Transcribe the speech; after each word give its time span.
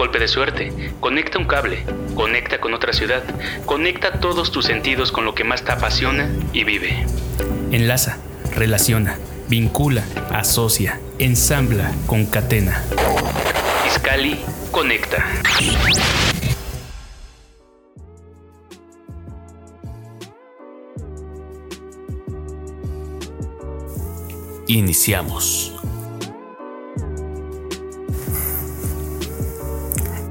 Golpe 0.00 0.18
de 0.18 0.28
suerte, 0.28 0.72
conecta 0.98 1.38
un 1.38 1.44
cable, 1.44 1.84
conecta 2.14 2.58
con 2.58 2.72
otra 2.72 2.94
ciudad, 2.94 3.22
conecta 3.66 4.12
todos 4.12 4.50
tus 4.50 4.64
sentidos 4.64 5.12
con 5.12 5.26
lo 5.26 5.34
que 5.34 5.44
más 5.44 5.62
te 5.62 5.72
apasiona 5.72 6.30
y 6.54 6.64
vive. 6.64 7.04
Enlaza, 7.70 8.16
relaciona, 8.56 9.18
vincula, 9.50 10.02
asocia, 10.32 10.98
ensambla, 11.18 11.92
concatena. 12.06 12.82
Iscali 13.86 14.40
conecta. 14.70 15.22
Iniciamos. 24.66 25.69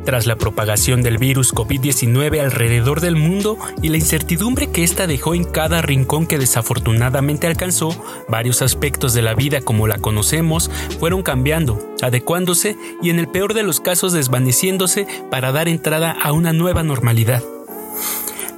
Tras 0.09 0.25
la 0.25 0.37
propagación 0.37 1.03
del 1.03 1.19
virus 1.19 1.53
COVID-19 1.53 2.39
alrededor 2.39 2.99
del 2.99 3.15
mundo 3.15 3.59
y 3.83 3.89
la 3.89 3.97
incertidumbre 3.97 4.71
que 4.71 4.83
ésta 4.83 5.05
dejó 5.05 5.35
en 5.35 5.43
cada 5.43 5.83
rincón 5.83 6.25
que 6.25 6.39
desafortunadamente 6.39 7.45
alcanzó, 7.45 7.95
varios 8.27 8.63
aspectos 8.63 9.13
de 9.13 9.21
la 9.21 9.35
vida 9.35 9.61
como 9.61 9.85
la 9.85 9.99
conocemos 9.99 10.71
fueron 10.99 11.21
cambiando, 11.21 11.93
adecuándose 12.01 12.75
y 13.03 13.11
en 13.11 13.19
el 13.19 13.27
peor 13.27 13.53
de 13.53 13.61
los 13.61 13.81
casos 13.81 14.11
desvaneciéndose 14.11 15.05
para 15.29 15.51
dar 15.51 15.67
entrada 15.67 16.09
a 16.09 16.31
una 16.31 16.53
nueva 16.53 16.81
normalidad. 16.81 17.43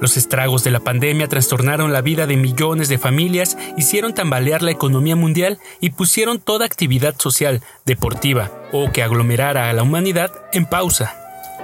Los 0.00 0.16
estragos 0.16 0.64
de 0.64 0.70
la 0.70 0.80
pandemia 0.80 1.28
trastornaron 1.28 1.92
la 1.92 2.00
vida 2.00 2.26
de 2.26 2.38
millones 2.38 2.88
de 2.88 2.96
familias, 2.96 3.58
hicieron 3.76 4.14
tambalear 4.14 4.62
la 4.62 4.70
economía 4.70 5.16
mundial 5.16 5.58
y 5.82 5.90
pusieron 5.90 6.40
toda 6.40 6.64
actividad 6.64 7.14
social, 7.18 7.60
deportiva 7.84 8.50
o 8.72 8.90
que 8.90 9.02
aglomerara 9.02 9.68
a 9.68 9.74
la 9.74 9.82
humanidad 9.82 10.32
en 10.54 10.64
pausa. 10.64 11.21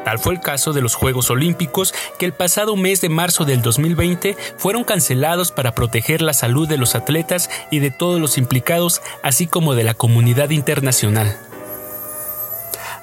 Tal 0.08 0.18
fue 0.18 0.32
el 0.32 0.40
caso 0.40 0.72
de 0.72 0.80
los 0.80 0.94
Juegos 0.94 1.28
Olímpicos 1.28 1.92
que 2.18 2.24
el 2.24 2.32
pasado 2.32 2.76
mes 2.76 3.02
de 3.02 3.10
marzo 3.10 3.44
del 3.44 3.60
2020 3.60 4.38
fueron 4.56 4.82
cancelados 4.82 5.52
para 5.52 5.74
proteger 5.74 6.22
la 6.22 6.32
salud 6.32 6.66
de 6.66 6.78
los 6.78 6.94
atletas 6.94 7.50
y 7.70 7.80
de 7.80 7.90
todos 7.90 8.18
los 8.18 8.38
implicados, 8.38 9.02
así 9.22 9.46
como 9.46 9.74
de 9.74 9.84
la 9.84 9.92
comunidad 9.92 10.48
internacional. 10.48 11.36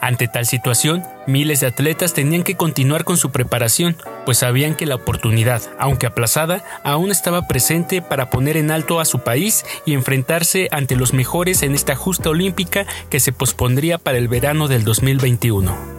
Ante 0.02 0.28
tal 0.28 0.48
situación, 0.48 1.04
miles 1.28 1.60
de 1.60 1.68
atletas 1.68 2.14
tenían 2.14 2.42
que 2.42 2.58
continuar 2.58 3.04
con 3.04 3.18
su 3.18 3.30
preparación, 3.30 3.98
pues 4.26 4.40
sabían 4.40 4.74
que 4.74 4.88
la 4.88 4.96
oportunidad, 4.96 5.62
aunque 5.78 6.08
aplazada, 6.08 6.64
aún 6.84 7.12
estaba 7.12 7.48
presente 7.48 8.02
para 8.02 8.32
poner 8.32 8.58
en 8.58 8.72
alto 8.72 9.00
a 9.00 9.06
su 9.06 9.20
país 9.20 9.64
y 9.86 9.94
enfrentarse 9.94 10.70
ante 10.72 10.96
los 10.96 11.14
mejores 11.14 11.62
en 11.62 11.76
esta 11.76 11.96
justa 11.96 12.32
olímpica 12.32 12.88
que 13.12 13.20
se 13.20 13.32
pospondría 13.32 14.00
para 14.00 14.18
el 14.18 14.28
verano 14.28 14.68
del 14.68 14.84
2021. 14.84 15.95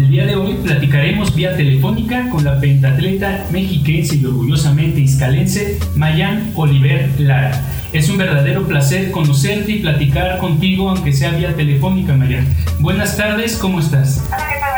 El 0.00 0.08
día 0.08 0.24
de 0.24 0.34
hoy 0.34 0.54
platicaremos 0.54 1.34
vía 1.34 1.54
telefónica 1.54 2.30
con 2.30 2.42
la 2.42 2.58
pentatleta 2.58 3.44
mexiquense 3.52 4.16
y 4.16 4.24
orgullosamente 4.24 4.98
iscalense 4.98 5.78
Mayan 5.94 6.52
Oliver 6.54 7.10
Lara. 7.18 7.62
Es 7.92 8.08
un 8.08 8.16
verdadero 8.16 8.66
placer 8.66 9.10
conocerte 9.10 9.72
y 9.72 9.80
platicar 9.80 10.38
contigo, 10.38 10.88
aunque 10.88 11.12
sea 11.12 11.32
vía 11.32 11.54
telefónica, 11.54 12.14
Mayan. 12.14 12.46
Buenas 12.78 13.18
tardes, 13.18 13.58
¿cómo 13.58 13.78
estás? 13.78 14.24
Hola, 14.28 14.69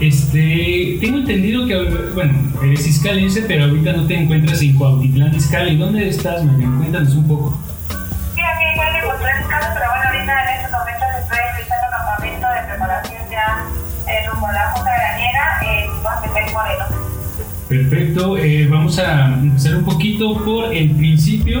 Este, 0.00 0.98
tengo 1.00 1.18
entendido 1.18 1.66
que, 1.66 1.74
bueno, 2.14 2.34
eres 2.62 2.86
iscalense, 2.86 3.42
pero 3.42 3.64
ahorita 3.64 3.94
no 3.94 4.06
te 4.06 4.14
encuentras 4.14 4.60
en 4.60 4.74
Cuautitlán, 4.74 5.34
Izcalli. 5.34 5.76
¿Dónde 5.76 6.08
estás, 6.08 6.44
Marian? 6.44 6.76
Cuéntanos 6.76 7.14
un 7.14 7.26
poco. 7.26 7.58
Sí, 8.34 8.40
aquí 8.42 8.64
igual 8.74 8.92
de 8.92 9.00
Cuautitlán, 9.00 9.40
Izcalli, 9.40 9.66
pero 9.72 9.86
bueno, 9.88 10.04
ahorita 10.04 10.54
en 10.54 10.64
estos 10.64 10.80
momentos 10.80 11.08
estoy 11.22 11.38
realizando 11.38 11.86
campamento 11.90 12.46
de 12.46 12.60
preparación 12.68 13.22
ya 13.30 13.66
en 14.06 14.30
rumbo 14.30 14.46
a 14.46 14.52
la 14.52 14.72
Junta 14.72 14.90
Graniera 14.92 15.60
en 15.64 16.02
Guantepec, 16.02 16.52
Moreno. 16.52 16.84
Perfecto, 17.68 18.36
eh, 18.36 18.68
vamos 18.70 18.98
a 18.98 19.34
empezar 19.34 19.76
un 19.76 19.84
poquito 19.84 20.44
por 20.44 20.74
el 20.74 20.90
principio. 20.90 21.60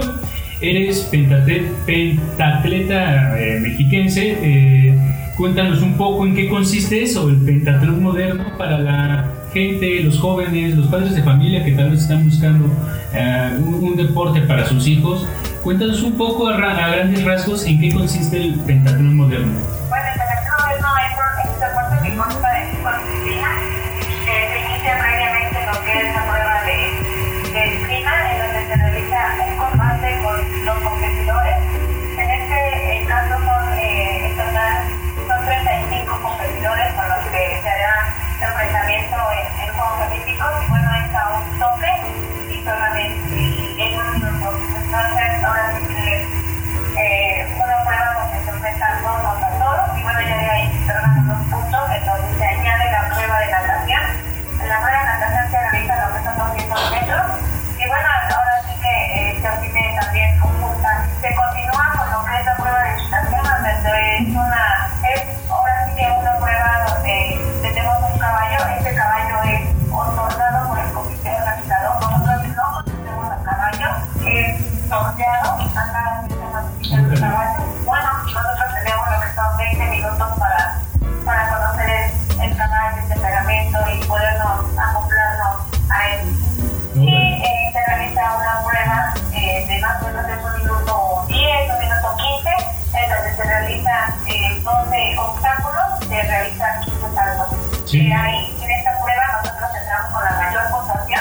Eres 0.60 1.00
pentatleta, 1.10 1.68
pentatleta 1.86 3.38
eh, 3.40 3.60
mexiquense. 3.60 4.38
Eh, 4.42 5.15
Cuéntanos 5.36 5.82
un 5.82 5.98
poco 5.98 6.24
en 6.24 6.34
qué 6.34 6.48
consiste 6.48 7.02
eso, 7.02 7.28
el 7.28 7.36
pentatlón 7.36 8.02
moderno 8.02 8.56
para 8.56 8.78
la 8.78 9.30
gente, 9.52 10.00
los 10.00 10.18
jóvenes, 10.18 10.74
los 10.74 10.86
padres 10.86 11.14
de 11.14 11.22
familia 11.22 11.62
que 11.62 11.72
tal 11.72 11.90
vez 11.90 12.00
están 12.00 12.24
buscando 12.24 12.64
uh, 12.64 13.62
un, 13.62 13.74
un, 13.84 13.96
deporte 13.96 14.40
para 14.40 14.64
sus 14.64 14.86
hijos. 14.86 15.26
Cuéntanos 15.62 16.02
un 16.02 16.16
poco 16.16 16.48
a, 16.48 16.54
a, 16.54 16.88
grandes 16.88 17.22
rasgos 17.22 17.66
en 17.66 17.78
qué 17.78 17.92
consiste 17.92 18.38
el 18.38 18.54
pentatlón 18.60 19.14
moderno. 19.14 19.58
Bueno, 19.90 20.04
el 20.06 20.18
pentatlón 20.18 20.56
moderno 20.58 20.88
es 21.04 21.50
un 21.52 21.60
deporte 21.60 22.08
que 22.08 22.16
consta 22.16 22.54
de 22.54 22.55
enfrentamiento 38.44 39.16
en, 39.32 39.68
en 39.68 39.74
Juegos 39.74 40.06
Olímpicos 40.06 40.50
y 40.62 40.68
bueno, 40.68 40.90
es 40.94 41.14
a 41.14 41.28
un 41.34 41.58
tope 41.58 41.92
y 42.50 42.64
solamente 42.64 43.82
en 43.82 43.98
un 43.98 44.12
minuto. 44.12 44.58
Entonces, 44.76 45.44
ahora 45.44 45.72
sí 45.76 45.86
que 45.94 46.28
eh, 46.96 47.56
una 47.56 47.84
prueba 47.84 48.14
donde 48.20 48.44
se 48.44 48.50
enfrentan 48.50 49.02
todos 49.02 49.20
contra 49.22 49.50
todos 49.58 49.98
y 49.98 50.02
bueno, 50.02 50.20
ya 50.20 50.36
de 50.36 50.50
ahí 50.50 50.84
se 50.86 51.15
eh, 94.66 95.14
12 95.14 95.18
obstáculos 95.18 96.08
de 96.08 96.22
realizar 96.22 96.80
15 96.84 97.14
saltos. 97.14 97.46
Sí. 97.84 98.08
Y 98.08 98.12
ahí, 98.12 98.56
en 98.60 98.70
esta 98.70 98.90
prueba, 99.00 99.22
nosotros 99.42 99.70
entramos 99.80 100.12
con 100.12 100.24
la 100.24 100.30
mayor 100.32 100.62
puntuación, 100.70 101.20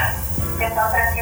que 0.58 0.68
son 0.70 0.92
300 0.92 1.15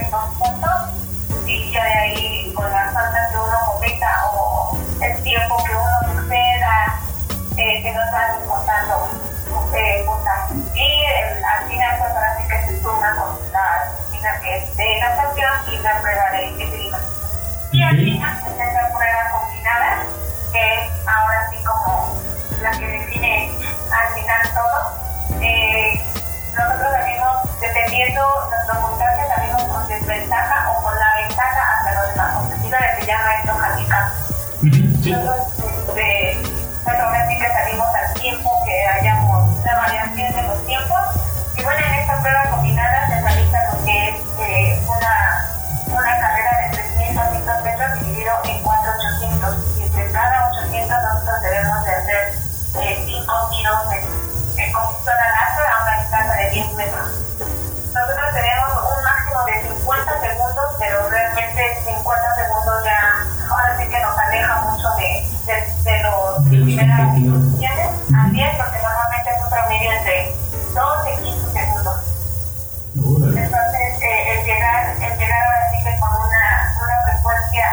Nosotros, 35.05 35.42
primeras 67.23 67.39
competidores. 67.39 67.43
posiciones. 67.43 67.89
Así 68.13 68.41
es, 68.41 68.53
porque 68.59 68.79
normalmente 68.83 69.29
es 69.31 69.39
un 69.43 69.49
promedio 69.49 69.89
entre 69.91 70.17
12 70.73 71.13
y 71.13 71.17
15 71.23 71.51
segundos. 71.53 71.99
Entonces, 72.93 73.89
eh, 74.01 74.33
el, 74.33 74.45
llegar, 74.45 74.95
el 75.01 75.13
llegar 75.17 75.39
ahora 75.43 75.71
sí 75.71 75.77
que 75.83 75.99
con 75.99 76.09
una, 76.13 76.43
una 76.77 76.97
frecuencia 77.07 77.65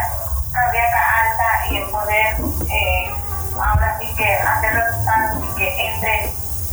cardíaca 0.53 1.01
alta 1.21 1.49
y 1.71 1.77
el 1.77 1.85
poder 1.91 2.37
eh, 2.71 3.11
ahora 3.55 3.99
sí 4.01 4.07
que 4.17 4.35
hacer 4.35 4.75
resultados 4.75 5.45
y 5.45 5.55
que 5.59 5.69
entre 5.87 6.25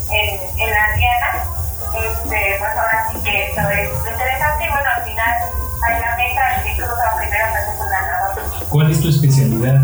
en, 0.09 0.39
en 0.59 0.69
la 0.71 0.95
diana, 0.95 1.31
este, 1.93 2.55
pues 2.59 2.71
ahora 2.71 3.09
sí 3.11 3.19
que 3.23 3.51
eso 3.51 3.69
es 3.69 3.89
interesante 4.09 4.65
y 4.65 4.69
bueno, 4.69 4.89
al 4.95 5.03
final 5.03 5.33
hay 5.83 5.99
la 5.99 6.15
meta, 6.15 6.55
el 6.55 6.63
que 6.63 6.77
cruza 6.77 7.15
primero 7.17 7.45
pues 7.51 7.63
es 7.63 7.79
un 7.79 7.89
ganador. 7.89 8.67
¿Cuál 8.69 8.91
es 8.91 9.01
tu 9.01 9.09
especialidad, 9.09 9.81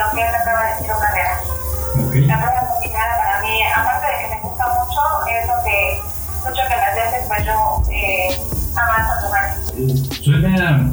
lo 0.00 0.16
que 0.16 0.24
es 0.24 0.32
la 0.32 0.42
prueba 0.42 0.64
de 0.64 0.82
tiro 0.82 0.94
carrera. 0.98 1.34
Ok. 2.00 2.14
La 2.26 2.36
prueba 2.40 2.60
combinada 2.72 3.12
para 3.18 3.42
mí, 3.42 3.54
aparte 3.76 4.06
de 4.06 4.16
que 4.20 4.34
me 4.34 4.40
gusta 4.40 4.64
mucho, 4.68 5.00
es 5.28 5.46
lo 5.46 5.56
que 5.64 6.00
mucho 6.40 6.62
que 6.68 6.76
las 6.76 6.94
veces 6.96 7.26
pues 7.28 7.44
yo 7.44 7.82
eh, 7.92 8.28
avanzo 8.76 9.26
lugares. 9.26 9.56
Eh, 9.76 10.22
Suena, 10.22 10.90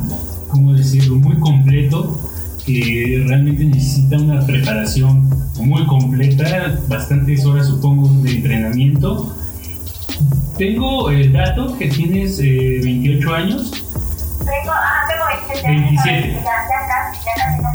como 0.51 0.73
decirlo, 0.73 1.15
muy 1.15 1.39
completo, 1.39 2.19
que 2.65 3.23
realmente 3.27 3.63
necesita 3.63 4.17
una 4.17 4.45
preparación 4.45 5.29
muy 5.59 5.85
completa, 5.87 6.77
bastantes 6.87 7.45
horas 7.45 7.67
supongo 7.67 8.09
de 8.21 8.31
entrenamiento. 8.31 9.33
Tengo 10.57 11.09
el 11.11 11.31
dato 11.31 11.77
que 11.77 11.87
tienes 11.87 12.39
eh, 12.39 12.79
28 12.83 13.33
años. 13.33 13.71
Tengo, 14.39 14.71
ah, 14.71 15.05
tengo 15.07 15.25
27 15.27 15.67
años, 15.67 16.03
27. 16.03 16.33
ya, 16.33 16.41
ya 16.43 16.87
casi, 16.87 17.25
ya 17.25 17.45
casi 17.45 17.66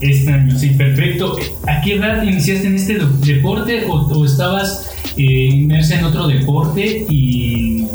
Este 0.00 0.32
año, 0.32 0.58
sí, 0.58 0.70
perfecto. 0.70 1.36
¿A 1.66 1.80
qué 1.80 1.96
edad 1.96 2.22
iniciaste 2.22 2.66
en 2.66 2.76
este 2.76 2.98
deporte 3.26 3.84
o, 3.86 3.94
o 3.94 4.24
estabas 4.24 4.90
eh, 5.16 5.50
inmersa 5.52 5.98
en 5.98 6.04
otro 6.04 6.28
deporte 6.28 7.06
y 7.08 7.88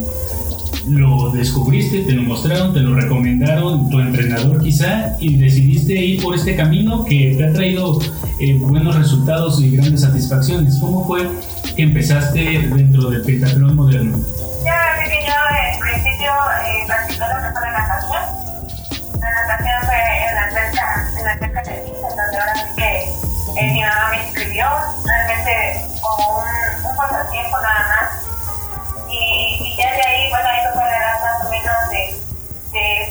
lo 0.87 1.29
descubriste, 1.29 1.99
te 2.01 2.11
lo 2.11 2.23
mostraron, 2.23 2.73
te 2.73 2.81
lo 2.81 2.95
recomendaron 2.95 3.89
tu 3.89 3.99
entrenador 3.99 4.61
quizá 4.61 5.15
y 5.19 5.37
decidiste 5.37 5.93
ir 5.93 6.21
por 6.21 6.35
este 6.35 6.55
camino 6.55 7.05
que 7.05 7.35
te 7.37 7.45
ha 7.45 7.53
traído 7.53 7.99
eh, 8.39 8.55
buenos 8.55 8.97
resultados 8.97 9.61
y 9.61 9.77
grandes 9.77 10.01
satisfacciones? 10.01 10.77
¿Cómo 10.79 11.07
fue 11.07 11.29
que 11.75 11.83
empezaste 11.83 12.67
dentro 12.75 13.09
del 13.09 13.21
pentatlón 13.21 13.75
moderno? 13.75 14.17
Ya, 14.65 15.03
que 15.05 15.25
yo 15.25 15.33
en 15.73 15.79
principio 15.79 16.31
eh, 16.31 16.83
practiqué 16.87 17.23
mi 23.61 23.81
mamá 23.81 24.09
me 24.09 24.23
inscribió, 24.23 24.65
realmente 25.05 25.85
como 26.01 26.39
un, 26.39 26.85
un 26.85 26.95
pasatiempo 26.95 27.57
nada 27.59 27.87
más. 27.87 28.25
Y, 29.09 29.57
y 29.61 29.77
ya 29.77 29.91
de 29.93 30.01
ahí, 30.01 30.29
bueno, 30.29 30.49
eso 30.49 30.73
fue 30.73 30.85
la 30.85 30.97
edad 30.97 31.21
más 31.21 31.45
o 31.45 31.49
menos 31.49 31.89
de, 31.89 32.19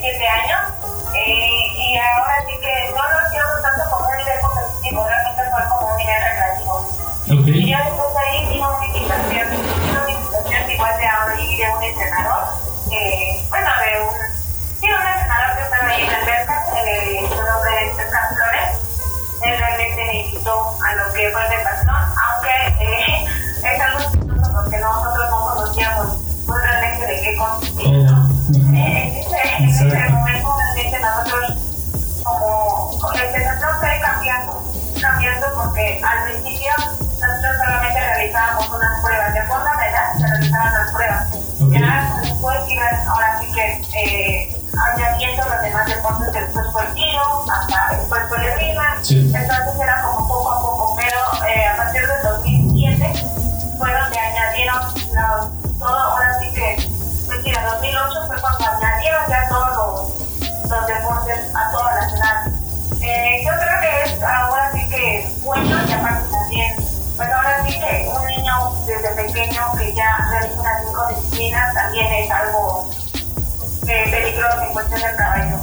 7 0.00 0.28
años. 0.28 0.60
Eh, 1.14 1.66
y 1.78 1.96
ahora 1.96 2.44
sí 2.46 2.58
que 2.60 2.90
no 2.90 3.02
lo 3.08 3.18
hacíamos 3.18 3.62
tanto 3.62 3.90
como 3.90 4.08
un 4.10 4.16
nivel 4.16 4.40
competitivo, 4.40 5.06
realmente 5.06 5.42
fue 5.50 5.68
como 5.68 5.92
un 5.92 5.96
nivel 5.96 6.22
recreativo. 6.22 6.74
Ok, 7.30 7.46
pruebas, 39.00 39.32
de 39.32 39.40
acuerdo 39.40 39.68
a 39.68 39.74
la 39.76 39.88
edad 39.88 40.12
se 40.18 40.26
realizaban 40.26 40.74
las 40.74 40.92
pruebas. 40.92 41.26
Ok. 41.60 41.72
Ya 41.72 42.16
después 42.22 42.58
iban 42.68 43.06
ahora 43.08 43.38
sí 43.40 43.52
que 43.52 43.82
eh, 43.94 44.56
añadiendo 44.94 45.42
los 45.48 45.62
demás 45.62 45.86
deportes 45.86 46.32
después 46.32 46.66
fue 46.72 46.82
el 46.86 46.94
tiro, 46.94 47.44
hasta 47.50 47.96
después 47.96 48.22
fue 48.28 48.36
el 48.38 48.58
rima, 48.58 48.96
Sí. 49.02 49.32
entonces 49.34 49.80
era 49.80 50.02
como 50.02 50.28
poco 50.28 50.52
a 50.52 50.60
poco, 50.62 50.96
pero 50.96 51.18
eh, 51.48 51.66
a 51.66 51.76
partir 51.76 52.02
del 52.06 52.22
2007 52.22 53.12
fue 53.78 53.92
donde 53.92 54.18
añadieron 54.18 54.82
los, 54.84 55.78
todo, 55.78 55.98
ahora 55.98 56.38
sí 56.40 56.52
que, 56.52 56.76
mentira, 57.28 57.64
2008 57.74 58.26
fue 58.28 58.40
cuando 58.40 58.64
añadieron 58.76 59.22
ya 59.28 59.48
todos 59.48 59.70
los, 59.76 60.70
los 60.70 60.86
deportes 60.86 61.54
a 61.54 61.70
todas 61.72 61.94
las 61.96 62.12
edades. 62.12 62.54
Eh, 63.00 63.42
yo 63.44 63.50
creo 63.52 63.80
que 63.80 64.02
es 64.04 64.22
ahora 64.22 64.70
sí 64.72 64.88
que 64.88 65.34
bueno 65.42 65.76
y 65.88 65.92
aparte 65.92 66.31
un 67.80 68.26
niño 68.26 68.52
desde 68.86 69.14
pequeño 69.16 69.60
que 69.78 69.94
ya 69.94 70.28
realiza 70.30 70.60
unas 70.60 70.82
cinco 70.86 71.02
disciplinas 71.08 71.74
también 71.74 72.06
es 72.12 72.30
algo 72.30 72.90
eh, 73.88 74.04
peligroso 74.10 74.62
en 74.66 74.72
cuestión 74.72 75.00
del 75.00 75.16
caballo. 75.16 75.56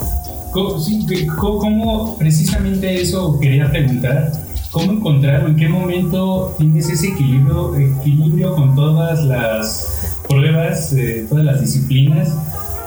¿Cómo, 0.52 0.80
sí, 0.80 1.28
cómo 1.38 2.18
precisamente 2.18 3.02
eso 3.02 3.40
quería 3.40 3.70
preguntar? 3.70 4.32
¿Cómo 4.72 4.92
encontrar 4.94 5.44
o 5.46 5.48
en 5.48 5.56
qué 5.56 5.68
momento 5.68 6.54
tienes 6.58 6.90
ese 6.90 7.08
equilibrio, 7.10 7.76
equilibrio 7.76 8.56
con 8.56 8.76
todas 8.76 9.20
las 9.24 10.18
pruebas, 10.28 10.94
eh, 10.94 11.26
todas 11.30 11.44
las 11.46 11.62
disciplinas 11.62 12.30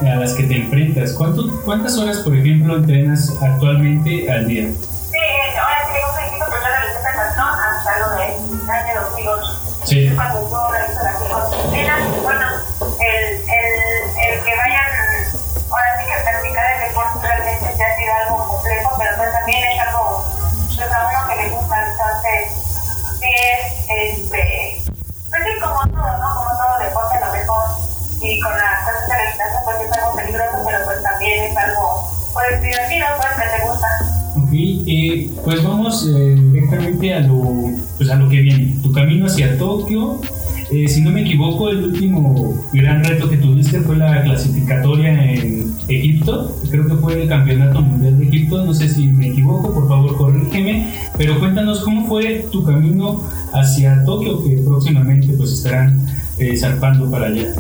a 0.00 0.16
las 0.16 0.34
que 0.34 0.44
te 0.44 0.56
enfrentas? 0.58 1.12
¿Cuánto- 1.12 1.60
¿Cuántas 1.64 1.96
horas, 1.98 2.18
por 2.18 2.36
ejemplo, 2.36 2.76
entrenas 2.76 3.32
actualmente 3.40 4.30
al 4.30 4.46
día? 4.48 4.68
Sí. 9.92 10.08
Cuando 10.16 10.72
las 10.72 11.18
cinco 11.20 11.50
disciplinas, 11.50 12.00
bueno, 12.22 12.46
el, 12.96 13.24
el, 13.44 13.76
el 14.24 14.40
que 14.40 14.56
vayan, 14.56 14.88
ahora 15.68 16.00
sí 16.00 16.08
que 16.08 16.16
practicar 16.24 16.64
el 16.72 16.88
deporte 16.88 17.18
realmente 17.20 17.76
ya 17.76 17.86
ha 17.92 17.96
sido 18.00 18.12
algo 18.24 18.48
complejo, 18.48 18.96
pero 18.96 19.10
pues 19.18 19.32
también 19.36 19.64
es 19.68 19.80
algo, 19.84 20.24
pues 20.64 20.80
a 20.80 20.96
uno 20.96 21.28
que 21.28 21.36
le 21.36 21.48
gusta, 21.50 21.76
entonces, 21.92 22.40
sí 23.20 23.28
es, 23.36 24.16
este, 24.16 24.82
pues 25.28 25.42
sí, 25.44 25.60
como 25.60 25.84
todo, 25.84 26.08
¿no? 26.16 26.28
Como 26.40 26.50
todo 26.56 26.72
deporte, 26.80 27.20
lo 27.20 27.28
mejor, 27.30 27.64
y 28.22 28.40
con 28.40 28.52
la 28.56 28.80
cosas 28.88 29.08
de 29.08 29.12
la 29.12 29.24
distancia, 29.28 29.60
pues 29.62 29.76
es 29.76 29.92
algo 29.92 30.16
peligroso, 30.16 30.56
pero 30.64 30.84
pues 30.86 31.02
también 31.02 31.52
es 31.52 31.56
algo, 31.58 32.08
pues 32.32 32.62
divertido, 32.62 33.06
pues 33.20 33.32
que 33.36 33.44
te 33.44 33.64
gusta. 33.68 33.88
Ok, 34.40 34.52
eh, 34.88 35.30
pues 35.44 35.62
vamos 35.62 36.06
eh, 36.08 36.32
directamente 36.48 37.12
a 37.12 37.20
lo, 37.20 37.76
pues 37.96 38.10
a 38.10 38.16
lo 38.16 38.28
que 38.28 38.40
viene. 38.40 38.74
Tu 38.82 38.92
camino 38.92 39.26
hacia 39.26 39.58
Tokio. 39.58 40.20
Eh, 40.70 40.88
si 40.88 41.02
no 41.02 41.10
me 41.10 41.20
equivoco, 41.20 41.68
el 41.68 41.84
último 41.84 42.58
gran 42.72 43.04
reto 43.04 43.28
que 43.28 43.36
tuviste 43.36 43.80
fue 43.80 43.96
la 43.96 44.22
clasificatoria 44.22 45.32
en 45.34 45.74
Egipto. 45.88 46.56
Creo 46.70 46.86
que 46.86 46.94
fue 46.94 47.22
el 47.22 47.28
Campeonato 47.28 47.82
Mundial 47.82 48.18
de 48.18 48.26
Egipto. 48.28 48.64
No 48.64 48.72
sé 48.72 48.88
si 48.88 49.06
me 49.06 49.28
equivoco, 49.28 49.74
por 49.74 49.88
favor 49.88 50.16
corrígeme. 50.16 50.94
Pero 51.18 51.38
cuéntanos 51.38 51.80
cómo 51.80 52.06
fue 52.06 52.46
tu 52.50 52.64
camino 52.64 53.22
hacia 53.52 54.04
Tokio, 54.04 54.42
que 54.42 54.62
próximamente 54.64 55.34
pues 55.34 55.52
estarán 55.52 56.06
eh, 56.38 56.56
zarpando 56.56 57.10
para 57.10 57.26
allá. 57.26 57.54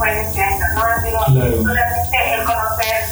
fue 0.00 0.18
en 0.18 0.26
este 0.26 0.42
año, 0.42 0.64
¿no? 0.72 1.02
Digo, 1.02 1.18
claro. 1.26 1.62
solamente 1.62 2.34
el 2.34 2.44
conocer, 2.46 3.04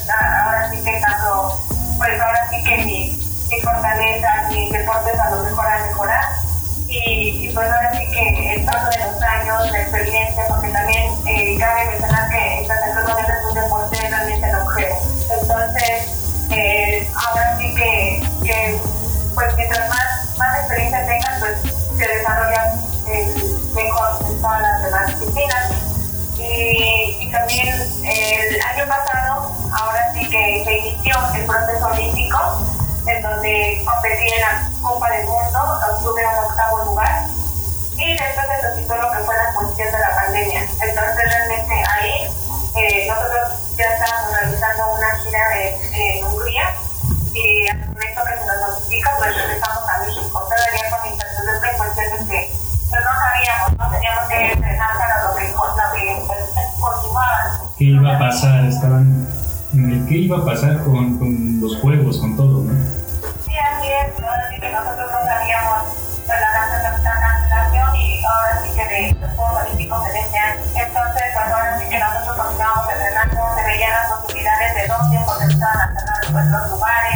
ahora 0.43 0.71
sí 0.71 0.83
que 0.83 1.01
tanto, 1.01 1.61
pues 1.99 2.19
ahora 2.19 2.49
sí 2.49 2.65
que 2.65 2.77
mi, 2.79 3.23
mi 3.51 3.61
fortaleza, 3.61 4.29
mis 4.49 4.73
deportes 4.73 5.21
a 5.21 5.31
lo 5.31 5.45
mejor 5.45 5.67
a 5.67 5.79
mejorar. 5.85 6.25
Y, 6.89 7.47
y 7.47 7.53
pues 7.53 7.71
ahora 7.71 7.93
sí 7.93 8.07
que 8.11 8.55
el 8.55 8.65
paso 8.65 8.89
de 8.89 9.05
los 9.05 9.23
años, 9.23 9.71
la 9.71 9.83
experiencia, 9.83 10.45
porque 10.49 10.69
también 10.69 11.13
eh, 11.27 11.59
cabe 11.61 11.85
mencionar 11.91 12.18
También 27.31 27.69
el 28.05 28.63
año 28.63 28.87
pasado, 28.89 29.53
ahora 29.79 30.13
sí 30.15 30.29
que 30.31 30.63
se 30.65 30.73
inició 30.79 31.15
el 31.35 31.45
proceso 31.45 31.87
olímpico, 31.87 32.39
en 33.07 33.23
donde 33.23 33.83
competí 33.85 34.33
en 34.33 34.41
la 34.41 34.71
Copa 34.81 35.11
del 35.11 35.27
Mundo, 35.27 35.59
obtuve 35.93 36.27
un 36.27 36.45
octavo 36.45 36.85
lugar 36.85 37.27
y 37.97 38.17
después 38.17 38.47
se 38.47 38.69
suscitó 38.69 38.97
lo 38.97 39.11
que 39.13 39.19
fue 39.19 39.37
la 39.37 39.53
cuestión 39.53 39.93
de 39.93 39.99
la 39.99 40.15
pandemia. 40.15 40.61
Entonces 40.63 41.25
realmente 41.25 41.85
ahí 41.91 42.31
eh, 42.77 43.07
nosotros 43.09 43.77
ya 43.77 43.85
estábamos 43.85 44.33
realizando 44.33 44.95
una 44.95 45.19
gira 45.19 45.61
en 45.93 46.25
Hungría 46.25 46.75
y 47.35 47.69
al 47.69 47.79
momento 47.89 48.23
que 48.25 48.39
se 48.39 48.47
nos 48.47 48.61
notifica 48.69 49.11
pues 49.19 49.37
regresamos 49.37 49.89
a 49.89 49.99
México. 49.99 50.49
Todavía 50.49 50.91
con 50.91 51.13
incertidumbre 51.13 51.77
cuestiones 51.77 52.29
que 52.29 52.53
pues, 52.89 53.05
no 53.05 53.11
sabíamos, 53.13 53.73
no 53.77 53.91
teníamos 53.91 54.29
que 54.29 54.53
entrenar 54.53 54.99
para 54.99 55.23
lo 55.25 55.37
que, 55.37 55.49
lo 55.49 55.93
que 55.95 56.68
¿Qué 57.77 57.85
iba 57.85 58.17
a 58.17 58.19
pasar? 58.19 58.65
Estaban 58.67 59.27
en 59.73 59.91
el 59.91 60.07
qué 60.07 60.19
iba 60.19 60.39
a 60.39 60.45
pasar 60.45 60.83
con, 60.85 61.19
con 61.19 61.61
los 61.61 61.77
juegos, 61.77 62.19
con 62.19 62.37
todo, 62.37 62.65
¿no? 62.65 62.73
Sí, 63.47 63.53
así 63.55 63.87
es. 63.87 64.19
Ahora 64.23 64.51
sí 64.51 64.61
que 64.61 64.73
nosotros 64.73 65.07
no 65.13 65.19
sabíamos 65.25 66.09
de 66.27 66.35
la, 66.35 67.21
cancelación 67.21 67.97
y 67.97 68.25
ahora 68.25 68.63
sí 68.63 68.71
que 68.75 68.85
de 68.85 69.17
los 69.21 69.31
Juegos 69.37 69.63
Olímpicos 69.63 70.05
de 70.05 70.19
este. 70.19 70.39
Entonces, 70.75 71.23
pues 71.35 71.47
ahora 71.55 71.79
sí 71.79 71.89
que 71.89 71.99
nosotros 71.99 72.37
continuamos 72.37 72.85
entrenando, 72.91 73.41
se 73.55 73.63
veían 73.65 73.93
las 73.93 74.11
posibilidades 74.11 74.75
de 74.75 74.87
dónde, 74.89 75.19
porque 75.27 75.45
estaban 75.47 75.79
a 75.79 75.87
cerrar 75.95 76.33
pues, 76.33 76.47
los 76.47 76.71
lugares. 76.71 77.08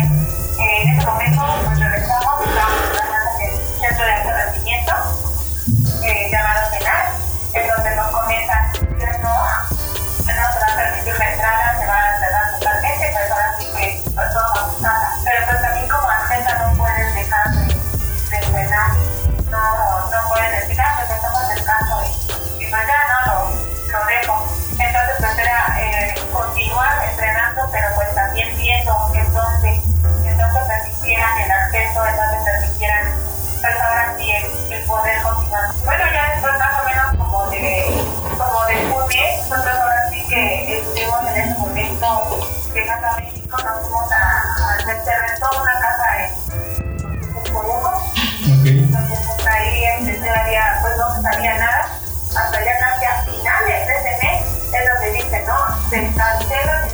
Se 55.92 56.10
cancelan 56.16 56.88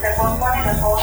se 0.00 0.08
posponen 0.16 0.66
los 0.68 0.76
Juegos 0.76 1.02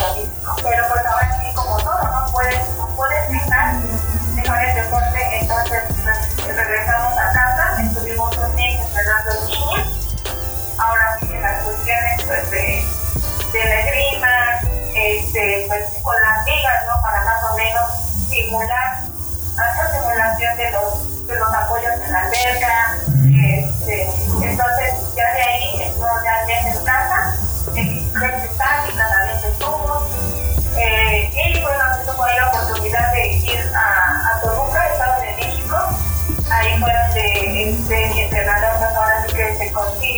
que 39.73 40.12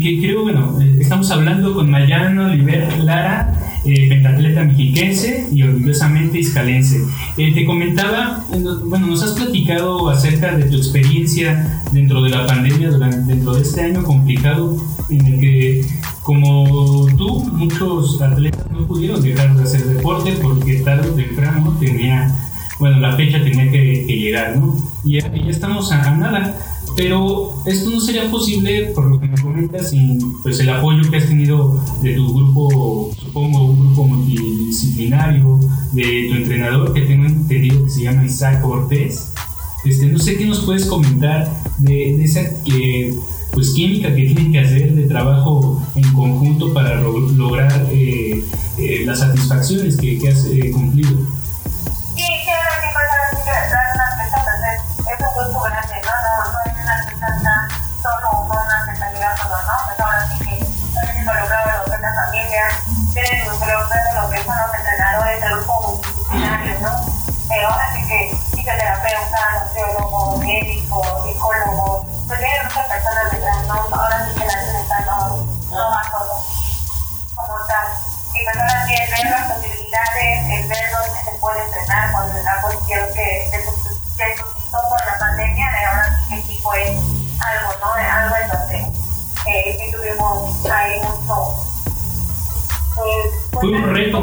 Que 0.00 0.20
creo, 0.20 0.42
bueno, 0.42 0.80
eh, 0.80 0.98
estamos 1.00 1.30
hablando 1.30 1.74
con 1.74 1.90
Mayano 1.90 2.46
Oliver 2.46 2.98
Lara, 3.04 3.80
eh, 3.84 4.08
pentatleta 4.08 4.64
mexiquense 4.64 5.48
y 5.52 5.62
orgullosamente 5.62 6.38
iscalense. 6.38 6.98
Eh, 7.36 7.52
te 7.52 7.64
comentaba, 7.64 8.44
bueno, 8.86 9.08
nos 9.08 9.22
has 9.22 9.32
platicado 9.32 10.08
acerca 10.08 10.56
de 10.56 10.64
tu 10.64 10.76
experiencia 10.76 11.82
dentro 11.92 12.22
de 12.22 12.30
la 12.30 12.46
pandemia, 12.46 12.90
durante, 12.90 13.18
dentro 13.34 13.54
de 13.54 13.62
este 13.62 13.82
año 13.82 14.02
complicado 14.02 14.76
en 15.10 15.26
el 15.26 15.40
que, 15.40 15.84
como 16.22 17.06
tú, 17.16 17.44
muchos 17.52 18.20
atletas 18.22 18.70
no 18.70 18.86
pudieron 18.86 19.20
dejar 19.22 19.54
de 19.56 19.62
hacer 19.62 19.84
deporte 19.84 20.32
porque 20.40 20.76
tarde 20.76 21.10
o 21.10 21.12
temprano 21.12 21.76
tenía, 21.78 22.34
bueno, 22.78 22.98
la 22.98 23.12
fecha 23.12 23.42
tenía 23.42 23.70
que, 23.70 24.04
que 24.06 24.16
llegar, 24.16 24.56
¿no? 24.56 24.76
Y 25.04 25.20
ya, 25.20 25.34
ya 25.34 25.50
estamos 25.50 25.92
a, 25.92 26.02
a 26.02 26.16
nada. 26.16 26.56
Pero 26.94 27.54
esto 27.64 27.90
no 27.90 28.00
sería 28.00 28.30
posible, 28.30 28.92
por 28.94 29.06
lo 29.06 29.18
que 29.18 29.26
me 29.26 29.40
comentas, 29.40 29.90
sin 29.90 30.18
pues, 30.42 30.60
el 30.60 30.68
apoyo 30.68 31.08
que 31.10 31.16
has 31.16 31.26
tenido 31.26 31.80
de 32.02 32.14
tu 32.14 32.34
grupo, 32.34 33.10
supongo, 33.18 33.64
un 33.64 33.80
grupo 33.80 34.04
multidisciplinario, 34.04 35.58
de 35.92 36.28
tu 36.28 36.34
entrenador, 36.36 36.92
que 36.92 37.02
tengo 37.02 37.26
entendido 37.26 37.84
que 37.84 37.90
se 37.90 38.02
llama 38.02 38.24
Isaac 38.24 38.64
Ortiz. 38.64 39.32
Este, 39.84 40.06
no 40.06 40.18
sé 40.18 40.36
qué 40.36 40.44
nos 40.44 40.60
puedes 40.60 40.84
comentar 40.84 41.50
de, 41.78 42.22
esa 42.22 42.42
eh, 42.66 43.14
pues, 43.52 43.70
química 43.70 44.14
que 44.14 44.26
tienen 44.26 44.52
que 44.52 44.60
hacer 44.60 44.94
de 44.94 45.04
trabajo 45.04 45.82
en 45.96 46.12
conjunto 46.12 46.72
para 46.72 47.00
lo, 47.00 47.18
lograr 47.18 47.88
eh, 47.90 48.44
eh, 48.78 49.02
las 49.04 49.20
satisfacciones 49.20 49.96
que, 49.96 50.18
que 50.18 50.28
has 50.28 50.46
cumplido. 50.72 51.10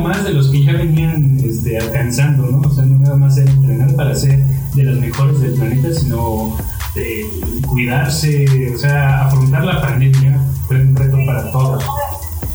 Más 0.10 0.24
de 0.24 0.34
los 0.34 0.50
que 0.50 0.64
ya 0.64 0.74
venían 0.74 1.40
este, 1.44 1.78
alcanzando, 1.78 2.48
¿no? 2.48 2.68
O 2.68 2.74
sea, 2.74 2.84
no 2.84 2.98
nada 2.98 3.16
más 3.16 3.38
era 3.38 3.52
entrenar 3.52 3.96
para 3.96 4.16
ser 4.16 4.44
de 4.74 4.84
las 4.84 4.96
mejores 4.96 5.40
del 5.40 5.54
planeta, 5.54 5.94
sino 5.94 6.58
de 6.96 7.30
cuidarse, 7.68 8.74
o 8.74 8.78
sea, 8.80 9.28
afrontar 9.28 9.64
la 9.66 9.80
pandemia 9.80 10.42
fue 10.68 10.82
un 10.82 10.96
reto 10.96 11.16
para 11.28 11.52
todos. 11.52 11.84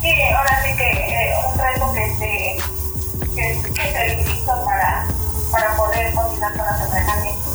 Sí, 0.01 0.09
ahora 0.35 0.63
sí 0.63 0.75
que 0.75 0.91
eh, 0.91 1.33
un 1.49 1.57
reto 1.57 1.93
que 1.93 2.05
se, 2.19 3.33
que, 3.35 3.71
que 3.71 3.81
se 3.81 4.21
hizo 4.33 4.51
para, 4.65 5.07
para 5.49 5.77
poder 5.77 6.13
continuar 6.13 6.51
con 6.57 6.65
las 6.65 6.83
entrenamientos. 6.83 7.53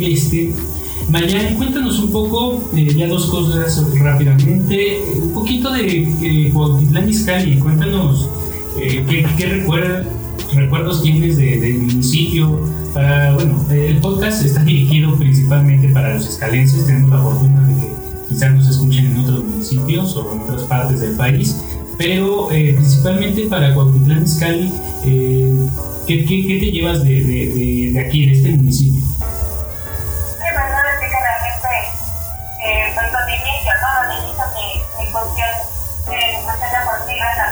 Este, 0.00 0.54
Mañana 1.08 1.56
cuéntanos 1.56 1.98
un 1.98 2.12
poco, 2.12 2.70
eh, 2.76 2.94
ya 2.94 3.08
dos 3.08 3.26
cosas 3.26 3.84
rápidamente, 3.98 5.02
un 5.20 5.32
poquito 5.32 5.72
de 5.72 6.02
eh, 6.22 6.50
Cuautitlán 6.52 7.08
Izcalli, 7.08 7.58
cuéntanos 7.58 8.28
eh, 8.80 9.04
qué, 9.08 9.26
qué 9.36 9.46
recuerdas, 9.46 10.06
recuerdos 10.54 11.02
tienes 11.02 11.36
de- 11.36 11.58
del 11.58 11.78
municipio. 11.78 12.60
Para, 12.94 13.32
bueno, 13.34 13.62
el 13.70 13.98
podcast 14.00 14.42
está 14.44 14.62
dirigido 14.62 15.16
principalmente 15.18 15.88
para 15.90 16.14
los 16.14 16.26
escalenses, 16.26 16.86
tenemos 16.86 17.10
la 17.10 17.18
fortuna 17.18 17.66
de 17.68 17.74
que 17.74 17.92
quizás 18.30 18.52
nos 18.54 18.68
escuchen 18.68 19.06
en 19.06 19.18
otros 19.18 19.44
municipios 19.44 20.16
o 20.16 20.32
en 20.32 20.40
otras 20.40 20.62
partes 20.62 21.00
del 21.00 21.14
país, 21.14 21.56
pero 21.98 22.50
eh, 22.52 22.72
principalmente 22.74 23.46
para 23.46 23.74
Cuautitlán 23.74 24.24
Izcalli, 24.24 24.72
eh, 25.04 25.54
¿qué, 26.06 26.24
qué, 26.24 26.46
qué 26.46 26.58
te 26.58 26.72
llevas 26.72 27.02
de, 27.04 27.10
de, 27.22 27.48
de- 27.52 27.90
de 27.92 28.00
aquí, 28.00 28.24
de 28.26 28.32
este 28.32 28.50
municipio? 28.52 29.02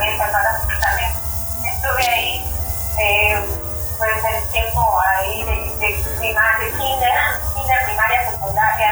Sí, 0.07 0.24
primaria, 6.25 6.59
de 6.59 6.71
kinder, 6.79 7.13
kinder, 7.55 7.85
primaria, 7.85 8.31
secundaria, 8.31 8.91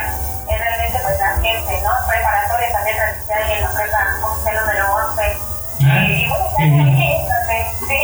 eh, 0.49 0.59
realmente 0.59 0.99
pues 1.03 1.19
la 1.19 1.33
gente, 1.41 1.81
¿no? 1.83 1.91
Preparatoria 2.07 2.73
también 2.73 2.97
realicé 2.99 3.33
ahí 3.35 3.53
en 3.53 3.63
la 3.65 3.71
prepa, 3.73 4.17
comité 4.21 4.53
número 4.53 4.95
11. 4.95 5.23
Ah, 5.23 6.05
Eh, 6.05 6.13
y 6.13 6.29
bueno, 6.29 6.45
qué 6.57 6.69
ya 6.69 6.77
bien. 6.77 6.89
ahí 6.89 7.13
en 7.17 7.29
donde, 7.33 7.59
sí, 7.89 8.01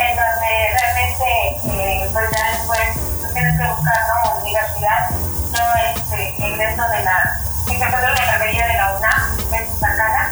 en 0.00 0.16
donde 0.16 0.50
realmente, 0.80 1.28
eh, 1.68 2.08
pues 2.12 2.26
ya 2.32 2.42
después 2.56 2.88
tú 3.20 3.32
tienes 3.34 3.58
que 3.60 3.66
buscar, 3.68 4.00
¿no? 4.08 4.36
Universidad, 4.40 5.10
no 5.10 5.62
este, 5.94 6.34
ingreso 6.38 6.82
de 6.88 7.04
la, 7.04 7.36
ingreso 7.68 7.96
de 7.98 8.02
la 8.02 8.22
enfermería 8.24 8.66
de 8.66 8.74
la 8.78 8.96
UNAM, 8.96 9.36
de 9.50 9.66
Zacala. 9.78 10.30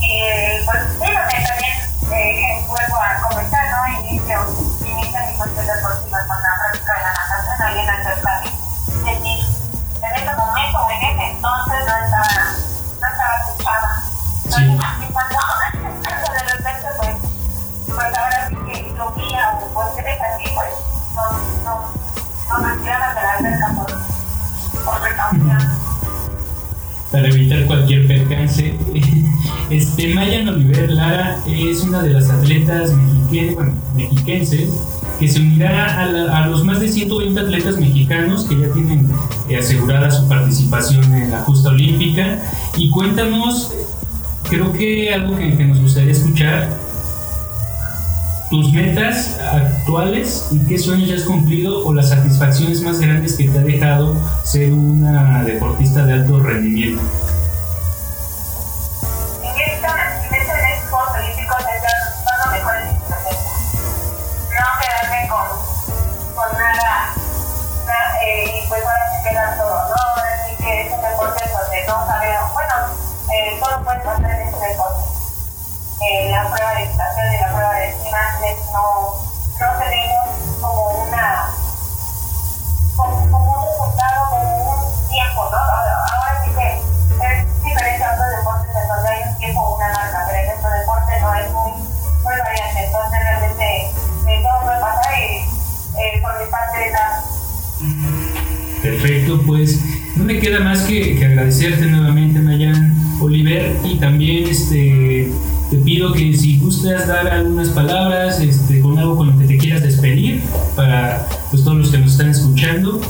Y 0.00 0.22
eh, 0.22 0.62
pues 0.64 0.78
sí, 0.94 1.10
donde 1.12 1.36
también 1.44 1.74
eh, 2.12 2.64
vuelvo 2.68 2.96
a 2.96 3.28
comentar, 3.28 3.64
¿no? 3.68 4.00
Inicio 4.06 4.38
Mayan 30.14 30.48
Oliver 30.48 30.90
Lara 30.90 31.36
es 31.46 31.82
una 31.82 32.02
de 32.02 32.10
las 32.10 32.28
atletas 32.30 32.92
mexique- 32.92 33.54
bueno, 33.54 33.72
mexiquenses 33.96 34.70
que 35.18 35.28
se 35.28 35.40
unirá 35.40 36.00
a, 36.00 36.06
la- 36.06 36.46
los 36.46 36.64
más 36.64 36.80
de 36.80 36.88
120 36.88 37.40
atletas 37.40 37.76
mexicanos 37.78 38.44
que 38.44 38.58
ya 38.60 38.68
tienen 38.72 39.08
eh, 39.48 39.56
asegurada 39.58 40.10
su 40.10 40.28
participación 40.28 41.12
en 41.14 41.30
la 41.32 41.40
justa 41.40 41.70
olímpica. 41.70 42.38
Y 42.76 42.90
cuéntanos, 42.90 43.72
creo 44.48 44.72
que 44.72 45.12
algo 45.12 45.36
que, 45.36 45.56
que 45.56 45.64
nos 45.64 45.80
gustaría 45.80 46.12
escuchar, 46.12 46.68
tus 48.50 48.72
metas 48.72 49.38
actuales 49.40 50.48
y 50.52 50.58
qué 50.60 50.78
sueños 50.78 51.08
ya 51.10 51.16
has 51.16 51.22
cumplido 51.24 51.84
o 51.84 51.92
las 51.92 52.08
satisfacciones 52.08 52.80
más 52.82 52.98
grandes 52.98 53.34
que 53.36 53.46
te 53.48 53.58
ha 53.58 53.62
dejado 53.62 54.16
ser 54.44 54.72
una 54.72 55.44
deportista 55.44 56.06
de 56.06 56.14
alto 56.14 56.40
rendimiento. 56.40 57.02
La 76.30 76.44
prueba 76.50 76.74
de 76.74 76.84
estación 76.84 77.26
y 77.32 77.40
la 77.40 77.48
prueba 77.48 77.74
de 77.74 77.88
imágenes 78.06 78.58
no, 78.72 79.14
no 79.60 79.78
tenemos 79.78 80.28
como 80.60 80.88
una 81.04 81.48
como, 82.96 83.54
un 83.54 83.66
resultado, 83.66 84.30
como 84.30 84.72
un 84.72 85.08
tiempo, 85.08 85.48
¿no? 85.50 85.56
Ahora, 85.56 86.04
ahora 86.04 86.44
sí 86.44 86.50
que 86.50 86.68
es 87.24 87.64
diferente 87.64 88.04
a 88.04 88.12
otros 88.12 88.28
deportes 88.36 88.76
en 88.76 88.88
donde 88.88 89.08
hay 89.08 89.22
un 89.30 89.38
tiempo 89.38 89.60
o 89.60 89.76
una 89.76 89.88
marca, 89.88 90.24
pero 90.26 90.38
en 90.38 90.46
nuestro 90.46 90.70
deporte 90.70 91.20
no 91.20 91.34
es 91.34 91.50
muy, 91.50 91.72
muy 91.72 92.36
variante, 92.38 92.84
entonces 92.84 93.18
realmente 93.22 93.86
eh, 94.26 94.42
todo 94.42 94.62
puede 94.64 94.80
pasar 94.80 95.14
y 95.18 95.48
eh, 95.96 96.20
por 96.20 96.44
mi 96.44 96.50
parte 96.50 96.86
está 96.86 97.24
Perfecto, 98.82 99.42
pues 99.46 99.80
no 100.16 100.24
me 100.24 100.38
queda 100.38 100.60
más 100.60 100.82
que, 100.82 101.18
que 101.18 101.24
agradecerte 101.24 101.86
nuevamente, 101.86 102.38
Mayan 102.40 102.94
Oliver, 103.20 103.76
y 103.84 103.98
también 103.98 104.46
este, 104.48 105.32
te 105.70 105.76
pido 105.76 106.12
que 106.12 106.34
si 106.34 106.58
gustas 106.58 107.06
dar 107.06 107.28
algunas 107.28 107.68
palabras 107.68 108.40
este, 108.40 108.80
con 108.80 108.98
algo 108.98 109.16
con 109.16 109.32
lo 109.32 109.38
que 109.38 109.46
te 109.46 109.58
quieras 109.58 109.82
despedir 109.82 110.42
para 110.74 111.26
pues, 111.50 111.62
todos 111.62 111.76
los 111.76 111.90
que 111.90 111.98
nos 111.98 112.12
están 112.12 112.30
escuchando. 112.30 113.00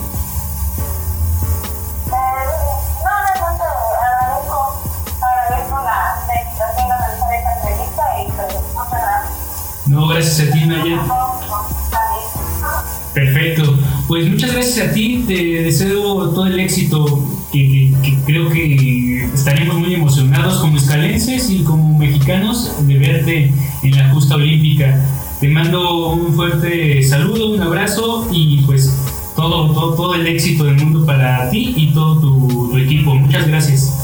No, 9.87 10.07
gracias. 10.09 10.09
No, 10.09 10.09
gracias 10.09 10.49
a 10.49 10.53
ti. 10.53 10.69
También. 10.69 11.01
Perfecto. 13.15 13.79
Pues 14.07 14.29
muchas 14.29 14.53
gracias 14.53 14.89
a 14.89 14.93
ti. 14.93 15.25
Te 15.27 15.63
deseo 15.63 16.31
todo 16.31 16.47
el 16.47 16.61
éxito 16.61 17.38
que, 18.03 18.11
que- 18.11 18.19
creo 18.25 18.49
que 18.51 19.25
estaremos 19.35 19.77
muy 19.79 19.95
emocionados 19.95 20.59
como 20.59 20.77
escalenses 20.77 21.51
y 21.51 21.63
como 21.65 21.99
mexicanos 21.99 22.73
de 22.87 22.99
verte 22.99 23.53
en 23.83 23.97
la 23.97 24.09
justa 24.11 24.35
olímpica. 24.37 24.99
Te 25.41 25.49
mando 25.49 26.09
un 26.13 26.35
fuerte 26.35 27.03
saludo, 27.03 27.51
un 27.55 27.63
abrazo 27.63 28.29
y 28.33 28.63
pues 28.67 28.93
todo, 29.37 29.73
todo, 29.73 29.95
todo 29.95 30.15
el 30.15 30.27
éxito 30.27 30.65
del 30.65 30.77
mundo 30.77 31.07
para 31.07 31.49
ti 31.51 31.73
y 31.77 31.93
todo 31.95 32.21
tu, 32.21 32.71
tu 32.71 32.77
equipo. 32.79 33.15
Muchas 33.15 33.47
gracias. 33.47 33.95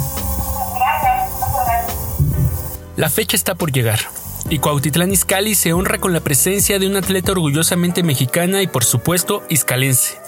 La 2.97 3.11
fecha 3.11 3.37
está 3.37 3.55
por 3.55 3.73
llegar. 3.73 3.99
Y 4.51 4.59
Cuautitlán 4.59 5.11
Izcalli 5.13 5.55
se 5.55 5.73
honra 5.73 5.99
con 5.99 6.13
la 6.13 6.21
presencia 6.21 6.79
de 6.79 6.87
una 6.87 6.99
atleta 7.01 7.33
orgullosamente 7.33 8.03
mexicana 8.03 8.63
y 8.63 8.67
por 8.67 8.85
supuesto 8.85 9.43
izcalense. 9.49 10.19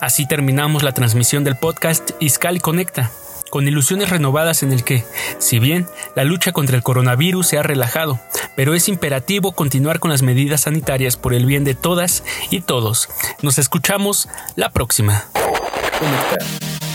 Así 0.00 0.26
terminamos 0.26 0.82
la 0.82 0.92
transmisión 0.92 1.44
del 1.44 1.56
podcast 1.56 2.10
Izcali 2.20 2.60
Conecta, 2.60 3.10
con 3.50 3.66
ilusiones 3.66 4.10
renovadas 4.10 4.62
en 4.62 4.72
el 4.72 4.84
que, 4.84 5.04
si 5.38 5.58
bien 5.58 5.86
la 6.14 6.24
lucha 6.24 6.52
contra 6.52 6.76
el 6.76 6.82
coronavirus 6.82 7.46
se 7.46 7.58
ha 7.58 7.62
relajado, 7.62 8.20
pero 8.54 8.74
es 8.74 8.88
imperativo 8.88 9.52
continuar 9.52 9.98
con 9.98 10.10
las 10.10 10.22
medidas 10.22 10.62
sanitarias 10.62 11.16
por 11.16 11.34
el 11.34 11.46
bien 11.46 11.64
de 11.64 11.74
todas 11.74 12.24
y 12.50 12.60
todos. 12.60 13.08
Nos 13.42 13.58
escuchamos 13.58 14.28
la 14.56 14.70
próxima. 14.70 15.24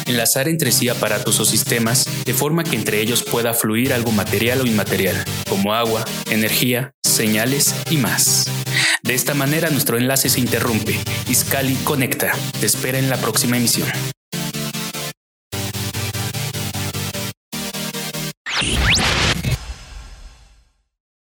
Enlazar 0.06 0.48
entre 0.48 0.72
sí 0.72 0.90
aparatos 0.90 1.40
o 1.40 1.46
sistemas 1.46 2.06
de 2.26 2.34
forma 2.34 2.64
que 2.64 2.76
entre 2.76 3.02
ellos 3.02 3.24
pueda 3.24 3.54
fluir 3.54 3.94
algo 3.94 4.12
material 4.12 4.62
o 4.62 4.66
inmaterial, 4.66 5.16
como 5.50 5.74
agua, 5.74 6.06
energía, 6.30 6.94
señales 7.04 7.76
y 7.90 7.98
más. 7.98 8.46
De 9.04 9.14
esta 9.14 9.34
manera 9.34 9.70
nuestro 9.70 9.98
enlace 9.98 10.30
se 10.30 10.40
interrumpe. 10.40 11.00
Iscali 11.28 11.76
conecta. 11.84 12.32
Te 12.60 12.66
espera 12.66 13.00
en 13.00 13.10
la 13.10 13.18
próxima 13.18 13.58
emisión. 13.58 13.88